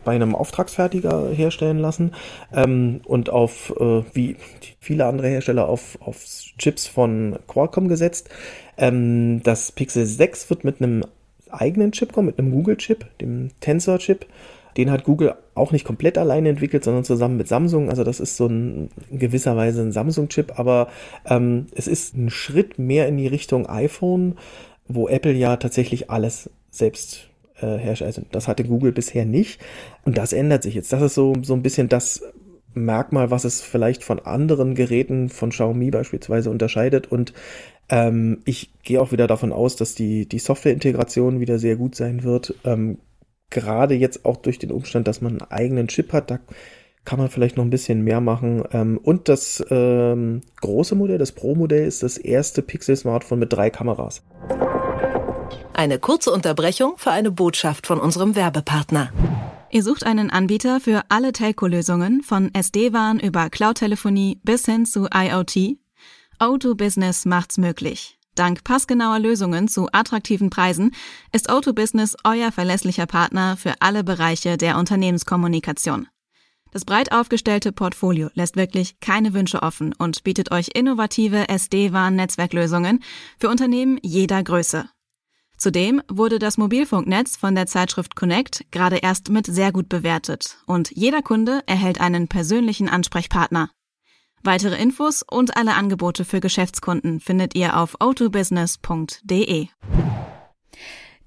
bei 0.04 0.16
einem 0.16 0.34
Auftragsfertiger 0.34 1.30
herstellen 1.30 1.78
lassen 1.78 2.16
ähm, 2.52 3.02
und 3.06 3.30
auf, 3.30 3.72
äh, 3.80 4.02
wie 4.14 4.38
viele 4.80 5.06
andere 5.06 5.28
Hersteller, 5.28 5.70
auf, 5.70 6.00
auf 6.02 6.26
Chips 6.58 6.88
von 6.88 7.38
Qualcomm 7.48 7.88
gesetzt. 7.88 8.30
Ähm, 8.80 9.44
das 9.44 9.72
Pixel 9.72 10.08
6 10.08 10.50
wird 10.50 10.64
mit 10.64 10.82
einem 10.82 11.04
eigenen 11.52 11.92
Chip 11.92 12.14
kommen, 12.14 12.28
mit 12.28 12.40
einem 12.40 12.52
Google-Chip, 12.52 13.06
dem 13.20 13.52
Tensor-Chip. 13.60 14.26
Den 14.78 14.92
hat 14.92 15.04
Google 15.04 15.36
auch 15.56 15.72
nicht 15.72 15.86
komplett 15.86 16.18
alleine 16.18 16.50
entwickelt, 16.50 16.84
sondern 16.84 17.04
zusammen 17.04 17.38
mit 17.38 17.48
Samsung. 17.48 17.90
Also 17.90 18.04
das 18.04 18.20
ist 18.20 18.38
so 18.38 18.46
ein 18.46 18.90
in 19.10 19.20
gewisser 19.20 19.58
Weise 19.58 19.82
ein 19.82 19.92
Samsung-Chip, 19.92 20.60
aber 20.60 20.88
ähm, 21.26 21.66
es 21.76 21.88
ist 21.88 22.16
ein 22.16 22.30
Schritt 22.30 22.78
mehr 22.78 23.08
in 23.08 23.18
die 23.18 23.28
Richtung 23.28 23.68
iPhone, 23.68 24.38
wo 24.88 25.08
Apple 25.08 25.34
ja 25.34 25.58
tatsächlich 25.58 26.12
alles 26.12 26.50
selbst 26.70 27.30
äh, 27.60 27.78
herrscht. 27.78 28.04
Also 28.04 28.22
das 28.32 28.48
hatte 28.48 28.64
Google 28.64 28.92
bisher 28.92 29.26
nicht. 29.26 29.60
Und 30.06 30.18
das 30.18 30.32
ändert 30.32 30.64
sich 30.64 30.76
jetzt. 30.76 30.94
Das 30.94 31.02
ist 31.02 31.16
so, 31.16 31.34
so 31.42 31.54
ein 31.54 31.64
bisschen 31.64 31.90
das 31.90 32.22
Merkmal, 32.74 33.32
was 33.32 33.44
es 33.44 33.62
vielleicht 33.62 34.04
von 34.04 34.20
anderen 34.20 34.76
Geräten 34.76 35.30
von 35.30 35.50
Xiaomi 35.50 35.90
beispielsweise 35.90 36.52
unterscheidet. 36.52 37.12
Und 37.12 37.34
ähm, 37.90 38.42
ich 38.46 38.72
gehe 38.84 39.02
auch 39.02 39.12
wieder 39.12 39.28
davon 39.28 39.52
aus, 39.52 39.76
dass 39.76 39.96
die, 39.96 40.28
die 40.28 40.40
Software-Integration 40.40 41.40
wieder 41.40 41.58
sehr 41.58 41.76
gut 41.76 41.96
sein 41.96 42.24
wird. 42.24 42.54
Ähm, 42.64 43.00
gerade 43.50 43.96
jetzt 43.96 44.26
auch 44.26 44.38
durch 44.38 44.60
den 44.60 44.72
Umstand, 44.72 45.08
dass 45.08 45.22
man 45.22 45.34
einen 45.34 45.52
eigenen 45.52 45.88
Chip 45.88 46.14
hat, 46.14 46.32
da 46.32 46.40
kann 47.06 47.20
man 47.20 47.30
vielleicht 47.30 47.56
noch 47.56 47.64
ein 47.64 47.70
bisschen 47.70 48.04
mehr 48.04 48.20
machen. 48.20 48.64
Ähm, 48.74 49.00
und 49.02 49.30
das 49.30 49.64
ähm, 49.70 50.42
große 50.60 50.94
Modell, 50.94 51.18
das 51.18 51.32
Pro-Modell, 51.32 51.88
ist 51.88 52.04
das 52.04 52.18
erste 52.18 52.62
Pixel-Smartphone 52.62 53.40
mit 53.40 53.54
drei 53.54 53.70
Kameras. 53.70 54.24
Eine 55.74 56.00
kurze 56.00 56.32
Unterbrechung 56.32 56.96
für 56.98 57.12
eine 57.12 57.32
Botschaft 57.32 57.88
von 57.88 58.00
unserem 58.00 58.36
Werbepartner. 58.36 59.12
Ihr 59.70 59.84
sucht 59.84 60.06
einen 60.06 60.30
Anbieter 60.30 60.80
für 60.80 61.04
alle 61.10 61.32
Telco-Lösungen 61.32 62.24
von 62.24 62.54
SD-WAN 62.54 63.20
über 63.20 63.50
Cloud-Telefonie 63.50 64.40
bis 64.44 64.66
hin 64.66 64.86
zu 64.86 65.08
IoT? 65.14 65.78
O2 66.40 66.76
Business 66.76 67.26
macht's 67.26 67.58
möglich. 67.58 68.17
Dank 68.38 68.64
passgenauer 68.64 69.20
Lösungen 69.20 69.68
zu 69.68 69.90
attraktiven 69.92 70.50
Preisen 70.50 70.96
ist 71.32 71.50
O2 71.50 71.74
Business 71.74 72.16
euer 72.24 72.52
verlässlicher 72.52 73.06
Partner 73.06 73.58
für 73.58 73.74
alle 73.80 74.04
Bereiche 74.04 74.58
der 74.58 74.78
Unternehmenskommunikation. 74.78 76.08
Das 76.72 76.86
breit 76.86 77.12
aufgestellte 77.12 77.72
Portfolio 77.72 78.30
lässt 78.34 78.56
wirklich 78.56 79.00
keine 79.00 79.34
Wünsche 79.34 79.64
offen 79.64 79.94
und 79.98 80.24
bietet 80.24 80.52
euch 80.52 80.70
innovative 80.74 81.50
SD-WAN-Netzwerklösungen 81.50 83.04
für 83.40 83.50
Unternehmen 83.50 84.00
jeder 84.04 84.44
Größe. 84.44 84.90
Zudem 85.58 86.04
wurde 86.08 86.38
das 86.38 86.58
Mobilfunknetz 86.58 87.36
von 87.36 87.56
der 87.56 87.66
Zeitschrift 87.66 88.16
Connect 88.16 88.66
gerade 88.70 88.98
erst 88.98 89.30
mit 89.30 89.48
sehr 89.48 89.72
gut 89.72 89.90
bewertet 89.90 90.60
und 90.68 90.92
jeder 90.92 91.24
Kunde 91.24 91.62
erhält 91.66 92.00
einen 92.00 92.28
persönlichen 92.28 92.90
Ansprechpartner. 92.90 93.72
Weitere 94.44 94.82
Infos 94.82 95.24
und 95.24 95.58
alle 95.58 95.74
Angebote 95.74 96.26
für 96.26 96.40
Geschäftskunden 96.40 97.20
findet 97.20 97.56
ihr 97.56 97.78
auf 97.78 98.00
o2business.de. 98.00 99.68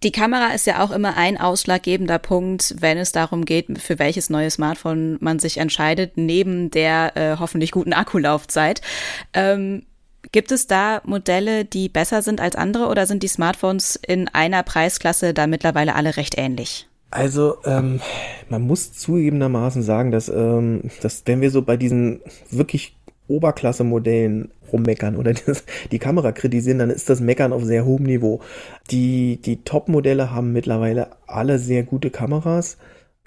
Die 0.02 0.12
Kamera 0.12 0.54
ist 0.54 0.66
ja 0.66 0.82
auch 0.82 0.92
immer 0.92 1.18
ein 1.18 1.38
ausschlaggebender 1.38 2.18
Punkt, 2.18 2.74
wenn 2.78 2.96
es 2.96 3.12
darum 3.12 3.44
geht, 3.44 3.78
für 3.78 3.98
welches 3.98 4.30
neue 4.30 4.50
Smartphone 4.50 5.18
man 5.20 5.38
sich 5.38 5.58
entscheidet, 5.58 6.16
neben 6.16 6.70
der 6.70 7.16
äh, 7.16 7.36
hoffentlich 7.38 7.70
guten 7.70 7.92
Akkulaufzeit. 7.92 8.80
Ähm, 9.34 9.84
gibt 10.32 10.52
es 10.52 10.66
da 10.66 11.02
Modelle, 11.04 11.66
die 11.66 11.90
besser 11.90 12.22
sind 12.22 12.40
als 12.40 12.56
andere 12.56 12.86
oder 12.86 13.04
sind 13.04 13.22
die 13.22 13.28
Smartphones 13.28 13.96
in 13.96 14.28
einer 14.28 14.62
Preisklasse 14.62 15.34
da 15.34 15.46
mittlerweile 15.46 15.94
alle 15.94 16.16
recht 16.16 16.38
ähnlich? 16.38 16.86
Also, 17.10 17.56
ähm, 17.64 18.00
man 18.48 18.62
muss 18.62 18.92
zugegebenermaßen 18.92 19.82
sagen, 19.82 20.12
dass, 20.12 20.28
ähm, 20.28 20.90
dass 21.02 21.24
wenn 21.26 21.40
wir 21.40 21.50
so 21.50 21.62
bei 21.62 21.76
diesen 21.76 22.20
wirklich 22.50 22.96
Oberklasse-Modellen 23.30 24.50
rummeckern 24.72 25.16
oder 25.16 25.32
das, 25.32 25.64
die 25.90 25.98
Kamera 25.98 26.32
kritisieren, 26.32 26.78
dann 26.78 26.90
ist 26.90 27.08
das 27.08 27.20
Meckern 27.20 27.52
auf 27.52 27.64
sehr 27.64 27.84
hohem 27.84 28.04
Niveau. 28.04 28.40
Die, 28.90 29.40
die 29.42 29.62
Top-Modelle 29.64 30.30
haben 30.32 30.52
mittlerweile 30.52 31.08
alle 31.26 31.58
sehr 31.58 31.82
gute 31.82 32.10
Kameras, 32.10 32.76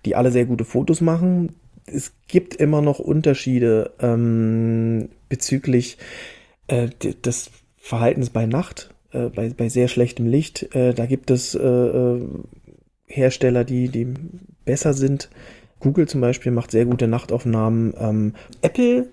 die 0.06 0.16
alle 0.16 0.32
sehr 0.32 0.46
gute 0.46 0.66
Fotos 0.66 1.02
machen. 1.02 1.56
Es 1.86 2.14
gibt 2.28 2.56
immer 2.56 2.82
noch 2.82 3.00
Unterschiede 3.00 3.92
ähm, 4.00 5.10
bezüglich 5.30 5.98
äh, 6.68 6.90
des 7.26 7.52
Verhaltens 7.78 8.30
bei 8.30 8.46
Nacht, 8.46 8.90
äh, 9.12 9.28
bei, 9.28 9.50
bei 9.50 9.70
sehr 9.70 9.88
schlechtem 9.88 10.28
Licht. 10.28 10.74
Äh, 10.76 10.94
da 10.94 11.06
gibt 11.06 11.30
es 11.32 11.56
äh, 11.56 11.60
äh, 11.60 12.22
Hersteller, 13.08 13.64
die, 13.64 13.90
die 13.90 14.08
besser 14.66 14.94
sind. 14.94 15.30
Google 15.80 16.08
zum 16.08 16.22
Beispiel 16.22 16.52
macht 16.52 16.72
sehr 16.72 16.86
gute 16.86 17.08
Nachtaufnahmen. 17.08 17.94
Ähm, 18.00 18.34
Apple 18.62 19.08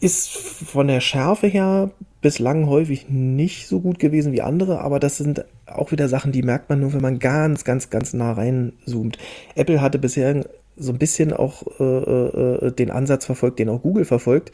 ist 0.00 0.30
von 0.30 0.88
der 0.88 1.00
Schärfe 1.00 1.46
her 1.46 1.90
bislang 2.20 2.68
häufig 2.68 3.08
nicht 3.08 3.68
so 3.68 3.80
gut 3.80 3.98
gewesen 3.98 4.32
wie 4.32 4.42
andere, 4.42 4.80
aber 4.80 4.98
das 4.98 5.18
sind 5.18 5.44
auch 5.66 5.92
wieder 5.92 6.08
Sachen, 6.08 6.32
die 6.32 6.42
merkt 6.42 6.70
man 6.70 6.80
nur, 6.80 6.92
wenn 6.92 7.02
man 7.02 7.18
ganz, 7.18 7.64
ganz, 7.64 7.90
ganz 7.90 8.14
nah 8.14 8.32
reinzoomt. 8.32 9.18
Apple 9.54 9.80
hatte 9.80 9.98
bisher 9.98 10.44
so 10.76 10.92
ein 10.92 10.98
bisschen 10.98 11.32
auch 11.32 11.62
äh, 11.78 11.84
äh, 11.84 12.72
den 12.72 12.90
Ansatz 12.90 13.26
verfolgt, 13.26 13.58
den 13.58 13.68
auch 13.68 13.82
Google 13.82 14.04
verfolgt. 14.04 14.52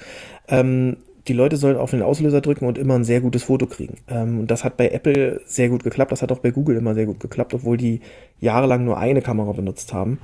Ähm, 0.48 0.96
die 1.28 1.32
Leute 1.32 1.56
sollen 1.56 1.76
auf 1.76 1.90
den 1.90 2.02
Auslöser 2.02 2.40
drücken 2.40 2.66
und 2.66 2.78
immer 2.78 2.94
ein 2.94 3.04
sehr 3.04 3.20
gutes 3.20 3.44
Foto 3.44 3.66
kriegen. 3.66 3.98
Ähm, 4.08 4.40
und 4.40 4.50
das 4.50 4.64
hat 4.64 4.76
bei 4.76 4.88
Apple 4.88 5.40
sehr 5.44 5.68
gut 5.68 5.84
geklappt, 5.84 6.12
das 6.12 6.22
hat 6.22 6.32
auch 6.32 6.40
bei 6.40 6.50
Google 6.50 6.76
immer 6.76 6.94
sehr 6.94 7.06
gut 7.06 7.20
geklappt, 7.20 7.54
obwohl 7.54 7.76
die 7.76 8.00
jahrelang 8.40 8.84
nur 8.84 8.98
eine 8.98 9.22
Kamera 9.22 9.52
benutzt 9.52 9.92
haben. 9.92 10.18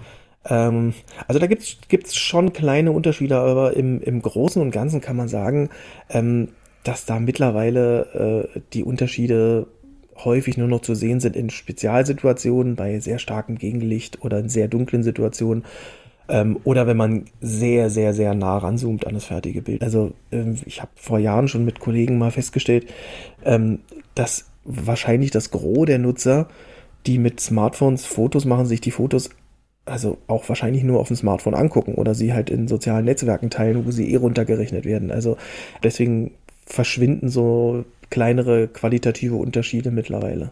Ähm, 0.48 0.94
also 1.26 1.38
da 1.38 1.46
gibt's 1.46 1.78
gibt's 1.88 2.16
schon 2.16 2.52
kleine 2.52 2.92
Unterschiede, 2.92 3.36
aber 3.36 3.76
im, 3.76 4.00
im 4.00 4.22
Großen 4.22 4.60
und 4.60 4.70
Ganzen 4.70 5.00
kann 5.00 5.16
man 5.16 5.28
sagen, 5.28 5.70
ähm, 6.10 6.48
dass 6.84 7.04
da 7.04 7.18
mittlerweile 7.18 8.48
äh, 8.54 8.60
die 8.72 8.84
Unterschiede 8.84 9.66
häufig 10.24 10.56
nur 10.56 10.68
noch 10.68 10.80
zu 10.80 10.94
sehen 10.94 11.20
sind 11.20 11.36
in 11.36 11.50
Spezialsituationen, 11.50 12.76
bei 12.76 13.00
sehr 13.00 13.18
starkem 13.18 13.58
Gegenlicht 13.58 14.24
oder 14.24 14.38
in 14.38 14.48
sehr 14.48 14.68
dunklen 14.68 15.02
Situationen. 15.02 15.64
Ähm, 16.28 16.58
oder 16.64 16.86
wenn 16.86 16.96
man 16.96 17.26
sehr, 17.40 17.90
sehr, 17.90 18.12
sehr 18.12 18.34
nah 18.34 18.58
ranzoomt 18.58 19.06
an 19.06 19.14
das 19.14 19.26
fertige 19.26 19.62
Bild. 19.62 19.82
Also 19.82 20.12
ähm, 20.32 20.58
ich 20.64 20.80
habe 20.80 20.90
vor 20.96 21.18
Jahren 21.18 21.48
schon 21.48 21.64
mit 21.64 21.78
Kollegen 21.78 22.18
mal 22.18 22.32
festgestellt, 22.32 22.86
ähm, 23.44 23.80
dass 24.14 24.46
wahrscheinlich 24.64 25.30
das 25.30 25.50
Gros 25.50 25.86
der 25.86 25.98
Nutzer, 25.98 26.48
die 27.06 27.18
mit 27.18 27.38
Smartphones 27.38 28.06
Fotos 28.06 28.44
machen, 28.44 28.66
sich 28.66 28.80
die 28.80 28.90
Fotos 28.90 29.30
also 29.86 30.18
auch 30.26 30.48
wahrscheinlich 30.48 30.82
nur 30.82 31.00
auf 31.00 31.08
dem 31.08 31.16
Smartphone 31.16 31.54
angucken 31.54 31.94
oder 31.94 32.14
sie 32.14 32.32
halt 32.32 32.50
in 32.50 32.68
sozialen 32.68 33.04
Netzwerken 33.04 33.50
teilen, 33.50 33.86
wo 33.86 33.90
sie 33.90 34.12
eh 34.12 34.16
runtergerechnet 34.16 34.84
werden. 34.84 35.10
Also 35.10 35.36
deswegen 35.82 36.32
verschwinden 36.66 37.28
so 37.28 37.84
kleinere 38.10 38.68
qualitative 38.68 39.36
Unterschiede 39.36 39.90
mittlerweile. 39.90 40.50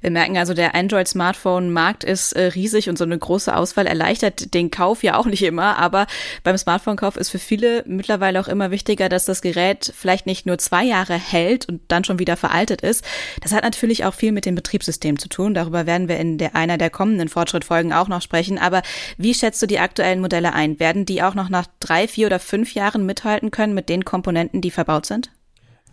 Wir 0.00 0.10
merken 0.10 0.36
also, 0.36 0.54
der 0.54 0.74
Android-Smartphone-Markt 0.74 2.04
ist 2.04 2.32
äh, 2.32 2.46
riesig 2.48 2.88
und 2.88 2.98
so 2.98 3.04
eine 3.04 3.18
große 3.18 3.54
Auswahl 3.54 3.86
erleichtert 3.86 4.52
den 4.52 4.70
Kauf 4.70 5.02
ja 5.02 5.16
auch 5.16 5.26
nicht 5.26 5.42
immer. 5.42 5.78
Aber 5.78 6.06
beim 6.42 6.58
Smartphone-Kauf 6.58 7.16
ist 7.16 7.30
für 7.30 7.38
viele 7.38 7.84
mittlerweile 7.86 8.40
auch 8.40 8.48
immer 8.48 8.70
wichtiger, 8.70 9.08
dass 9.08 9.24
das 9.24 9.42
Gerät 9.42 9.92
vielleicht 9.96 10.26
nicht 10.26 10.46
nur 10.46 10.58
zwei 10.58 10.84
Jahre 10.84 11.14
hält 11.14 11.68
und 11.68 11.80
dann 11.88 12.04
schon 12.04 12.18
wieder 12.18 12.36
veraltet 12.36 12.82
ist. 12.82 13.04
Das 13.42 13.52
hat 13.52 13.64
natürlich 13.64 14.04
auch 14.04 14.14
viel 14.14 14.32
mit 14.32 14.44
dem 14.44 14.54
Betriebssystem 14.54 15.18
zu 15.18 15.28
tun. 15.28 15.54
Darüber 15.54 15.86
werden 15.86 16.08
wir 16.08 16.18
in 16.18 16.38
der, 16.38 16.54
einer 16.54 16.78
der 16.78 16.90
kommenden 16.90 17.28
Fortschrittfolgen 17.28 17.92
auch 17.92 18.08
noch 18.08 18.22
sprechen. 18.22 18.58
Aber 18.58 18.82
wie 19.16 19.34
schätzt 19.34 19.62
du 19.62 19.66
die 19.66 19.78
aktuellen 19.78 20.20
Modelle 20.20 20.52
ein? 20.52 20.78
Werden 20.80 21.06
die 21.06 21.22
auch 21.22 21.34
noch 21.34 21.48
nach 21.48 21.66
drei, 21.80 22.08
vier 22.08 22.26
oder 22.26 22.38
fünf 22.38 22.74
Jahren 22.74 23.06
mithalten 23.06 23.50
können 23.50 23.74
mit 23.74 23.88
den 23.88 24.04
Komponenten, 24.04 24.60
die 24.60 24.70
verbaut 24.70 25.06
sind? 25.06 25.30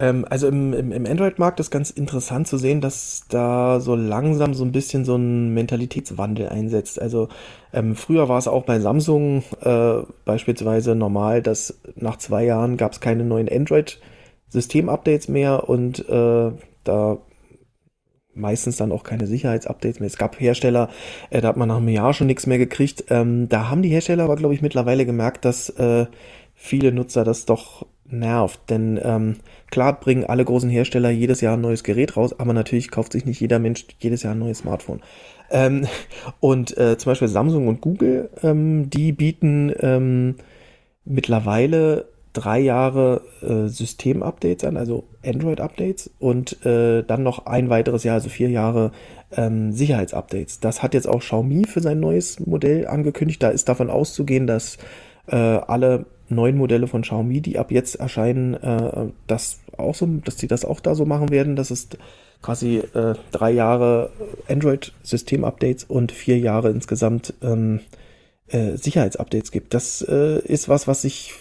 Ähm, 0.01 0.25
also 0.29 0.47
im, 0.47 0.73
im, 0.73 0.91
im 0.91 1.05
Android-Markt 1.05 1.59
ist 1.59 1.69
ganz 1.69 1.91
interessant 1.91 2.47
zu 2.47 2.57
sehen, 2.57 2.81
dass 2.81 3.25
da 3.29 3.79
so 3.79 3.95
langsam 3.95 4.55
so 4.55 4.65
ein 4.65 4.71
bisschen 4.71 5.05
so 5.05 5.15
ein 5.15 5.53
Mentalitätswandel 5.53 6.49
einsetzt. 6.49 6.99
Also 6.99 7.29
ähm, 7.71 7.95
früher 7.95 8.27
war 8.27 8.39
es 8.39 8.47
auch 8.47 8.63
bei 8.63 8.79
Samsung 8.79 9.43
äh, 9.61 9.97
beispielsweise 10.25 10.95
normal, 10.95 11.43
dass 11.43 11.79
nach 11.95 12.17
zwei 12.17 12.43
Jahren 12.43 12.77
gab 12.77 12.93
es 12.93 12.99
keine 12.99 13.23
neuen 13.23 13.47
Android-System-Updates 13.47 15.27
mehr 15.27 15.69
und 15.69 15.99
äh, 16.09 16.51
da 16.83 17.17
meistens 18.33 18.77
dann 18.77 18.91
auch 18.91 19.03
keine 19.03 19.27
Sicherheitsupdates 19.27 19.99
mehr. 19.99 20.07
Es 20.07 20.17
gab 20.17 20.39
Hersteller, 20.39 20.89
äh, 21.29 21.41
da 21.41 21.49
hat 21.49 21.57
man 21.57 21.67
nach 21.67 21.77
einem 21.77 21.89
Jahr 21.89 22.13
schon 22.13 22.27
nichts 22.27 22.47
mehr 22.47 22.57
gekriegt. 22.57 23.05
Ähm, 23.09 23.49
da 23.49 23.69
haben 23.69 23.83
die 23.83 23.89
Hersteller 23.89 24.23
aber, 24.23 24.35
glaube 24.35 24.55
ich, 24.55 24.63
mittlerweile 24.63 25.05
gemerkt, 25.05 25.45
dass 25.45 25.69
äh, 25.69 26.07
viele 26.55 26.91
Nutzer 26.91 27.23
das 27.23 27.45
doch 27.45 27.85
nervt. 28.11 28.59
Denn 28.69 28.99
ähm, 29.03 29.37
klar 29.69 29.99
bringen 29.99 30.25
alle 30.25 30.45
großen 30.45 30.69
Hersteller 30.69 31.09
jedes 31.09 31.41
Jahr 31.41 31.57
ein 31.57 31.61
neues 31.61 31.83
Gerät 31.83 32.17
raus, 32.17 32.37
aber 32.39 32.53
natürlich 32.53 32.91
kauft 32.91 33.11
sich 33.13 33.25
nicht 33.25 33.39
jeder 33.39 33.59
Mensch 33.59 33.85
jedes 33.99 34.23
Jahr 34.23 34.33
ein 34.33 34.39
neues 34.39 34.59
Smartphone. 34.59 35.01
Ähm, 35.49 35.87
und 36.39 36.77
äh, 36.77 36.97
zum 36.97 37.11
Beispiel 37.11 37.27
Samsung 37.27 37.67
und 37.67 37.81
Google, 37.81 38.29
ähm, 38.43 38.89
die 38.89 39.11
bieten 39.11 39.73
ähm, 39.79 40.35
mittlerweile 41.05 42.05
drei 42.33 42.59
Jahre 42.59 43.21
äh, 43.41 43.67
System-Updates 43.67 44.63
an, 44.63 44.77
also 44.77 45.03
Android-Updates 45.25 46.11
und 46.19 46.65
äh, 46.65 47.03
dann 47.03 47.23
noch 47.23 47.45
ein 47.45 47.69
weiteres 47.69 48.03
Jahr, 48.03 48.15
also 48.15 48.29
vier 48.29 48.49
Jahre 48.49 48.91
ähm, 49.35 49.73
Sicherheitsupdates. 49.73 50.59
Das 50.59 50.81
hat 50.81 50.93
jetzt 50.93 51.07
auch 51.07 51.19
Xiaomi 51.19 51.65
für 51.65 51.81
sein 51.81 51.99
neues 51.99 52.39
Modell 52.39 52.87
angekündigt. 52.87 53.43
Da 53.43 53.49
ist 53.49 53.67
davon 53.67 53.89
auszugehen, 53.89 54.47
dass 54.47 54.77
äh, 55.27 55.35
alle 55.35 56.05
neuen 56.31 56.57
Modelle 56.57 56.87
von 56.87 57.01
Xiaomi, 57.01 57.41
die 57.41 57.57
ab 57.57 57.71
jetzt 57.71 57.95
erscheinen, 57.95 58.55
äh, 58.55 59.07
das 59.27 59.59
auch 59.77 59.95
so, 59.95 60.05
dass 60.05 60.35
die 60.35 60.47
das 60.47 60.65
auch 60.65 60.79
da 60.79 60.95
so 60.95 61.05
machen 61.05 61.29
werden, 61.29 61.55
dass 61.55 61.71
es 61.71 61.89
quasi 62.41 62.77
äh, 62.77 63.13
drei 63.31 63.51
Jahre 63.51 64.11
Android-System-Updates 64.47 65.83
und 65.83 66.11
vier 66.11 66.39
Jahre 66.39 66.69
insgesamt 66.69 67.33
ähm, 67.41 67.81
äh, 68.47 68.77
Sicherheitsupdates 68.77 69.51
gibt. 69.51 69.73
Das 69.73 70.01
äh, 70.01 70.39
ist 70.39 70.67
was, 70.67 70.87
was 70.87 71.03
sich 71.03 71.33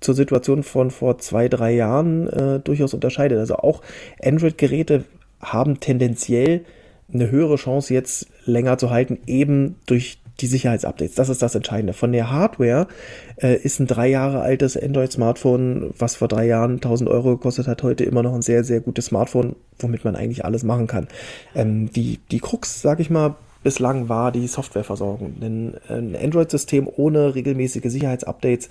zur 0.00 0.14
Situation 0.14 0.62
von 0.62 0.90
vor 0.90 1.18
zwei, 1.18 1.48
drei 1.48 1.72
Jahren 1.72 2.28
äh, 2.28 2.60
durchaus 2.60 2.94
unterscheidet. 2.94 3.38
Also 3.38 3.56
auch 3.56 3.82
Android-Geräte 4.22 5.04
haben 5.40 5.80
tendenziell 5.80 6.64
eine 7.12 7.30
höhere 7.30 7.56
Chance 7.56 7.92
jetzt 7.92 8.26
länger 8.44 8.78
zu 8.78 8.90
halten, 8.90 9.18
eben 9.26 9.76
durch 9.86 10.21
die 10.40 10.46
Sicherheitsupdates. 10.46 11.14
Das 11.14 11.28
ist 11.28 11.42
das 11.42 11.54
Entscheidende. 11.54 11.92
Von 11.92 12.12
der 12.12 12.30
Hardware 12.30 12.88
äh, 13.36 13.56
ist 13.56 13.80
ein 13.80 13.86
drei 13.86 14.08
Jahre 14.08 14.40
altes 14.40 14.76
Android-Smartphone, 14.76 15.92
was 15.98 16.16
vor 16.16 16.28
drei 16.28 16.46
Jahren 16.46 16.74
1000 16.74 17.08
Euro 17.08 17.36
gekostet 17.36 17.68
hat, 17.68 17.82
heute 17.82 18.04
immer 18.04 18.22
noch 18.22 18.34
ein 18.34 18.42
sehr, 18.42 18.64
sehr 18.64 18.80
gutes 18.80 19.06
Smartphone, 19.06 19.56
womit 19.78 20.04
man 20.04 20.16
eigentlich 20.16 20.44
alles 20.44 20.64
machen 20.64 20.86
kann. 20.86 21.08
Ähm, 21.54 21.90
die, 21.92 22.18
die 22.30 22.40
Krux, 22.40 22.82
sag 22.82 23.00
ich 23.00 23.10
mal, 23.10 23.36
bislang 23.62 24.08
war 24.08 24.32
die 24.32 24.46
Softwareversorgung. 24.46 25.40
Denn 25.40 25.74
ein 25.88 26.16
Android-System 26.16 26.88
ohne 26.88 27.34
regelmäßige 27.34 27.90
Sicherheitsupdates 27.90 28.68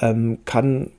ähm, 0.00 0.38
kann 0.44 0.90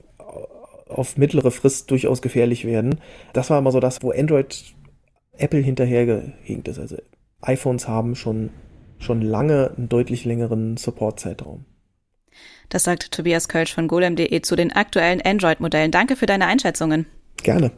auf 0.87 1.17
mittlere 1.17 1.51
Frist 1.51 1.91
durchaus 1.91 2.21
gefährlich 2.21 2.65
werden. 2.65 2.99
Das 3.33 3.49
war 3.49 3.59
immer 3.59 3.71
so 3.71 3.79
das, 3.79 4.03
wo 4.03 4.11
Android 4.11 4.63
Apple 5.37 5.59
hinterhergehinkt 5.59 6.67
ist. 6.67 6.79
Also 6.79 6.97
iPhones 7.41 7.87
haben 7.87 8.15
schon 8.15 8.49
schon 8.99 9.21
lange 9.21 9.73
einen 9.75 9.89
deutlich 9.89 10.25
längeren 10.25 10.77
Support-Zeitraum. 10.77 11.65
Das 12.69 12.83
sagt 12.83 13.11
Tobias 13.11 13.47
Kölsch 13.47 13.73
von 13.73 13.87
golem.de 13.87 14.41
zu 14.41 14.55
den 14.55 14.71
aktuellen 14.71 15.21
Android-Modellen. 15.21 15.91
Danke 15.91 16.15
für 16.15 16.25
deine 16.25 16.47
Einschätzungen. 16.47 17.05
Gerne. 17.37 17.71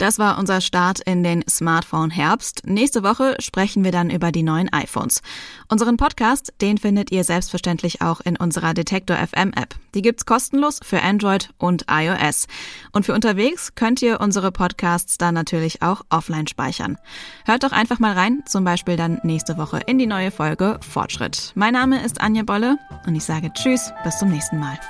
Das 0.00 0.18
war 0.18 0.38
unser 0.38 0.62
Start 0.62 1.00
in 1.00 1.22
den 1.22 1.44
Smartphone 1.46 2.08
Herbst. 2.08 2.62
Nächste 2.64 3.02
Woche 3.02 3.36
sprechen 3.38 3.84
wir 3.84 3.92
dann 3.92 4.08
über 4.08 4.32
die 4.32 4.42
neuen 4.42 4.72
iPhones. 4.72 5.20
Unseren 5.68 5.98
Podcast, 5.98 6.54
den 6.62 6.78
findet 6.78 7.12
ihr 7.12 7.22
selbstverständlich 7.22 8.00
auch 8.00 8.22
in 8.22 8.38
unserer 8.38 8.72
Detektor 8.72 9.18
FM 9.18 9.52
App. 9.52 9.74
Die 9.92 10.00
gibt's 10.00 10.24
kostenlos 10.24 10.80
für 10.82 11.02
Android 11.02 11.50
und 11.58 11.84
iOS. 11.90 12.46
Und 12.92 13.04
für 13.04 13.12
unterwegs 13.12 13.74
könnt 13.74 14.00
ihr 14.00 14.22
unsere 14.22 14.52
Podcasts 14.52 15.18
dann 15.18 15.34
natürlich 15.34 15.82
auch 15.82 16.00
offline 16.08 16.46
speichern. 16.46 16.96
Hört 17.44 17.62
doch 17.62 17.72
einfach 17.72 17.98
mal 17.98 18.14
rein, 18.14 18.42
zum 18.46 18.64
Beispiel 18.64 18.96
dann 18.96 19.20
nächste 19.22 19.58
Woche 19.58 19.80
in 19.86 19.98
die 19.98 20.06
neue 20.06 20.30
Folge 20.30 20.80
Fortschritt. 20.80 21.52
Mein 21.56 21.74
Name 21.74 22.02
ist 22.02 22.22
Anja 22.22 22.42
Bolle 22.42 22.78
und 23.06 23.16
ich 23.16 23.24
sage 23.24 23.52
Tschüss, 23.52 23.92
bis 24.02 24.18
zum 24.18 24.30
nächsten 24.30 24.58
Mal. 24.58 24.80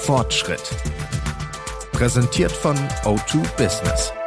Fortschritt. 0.00 0.70
Präsentiert 2.00 2.50
von 2.50 2.78
O2 3.04 3.42
Business. 3.58 4.19